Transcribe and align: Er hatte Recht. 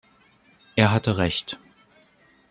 Er 0.75 0.89
hatte 0.91 1.19
Recht. 1.19 1.59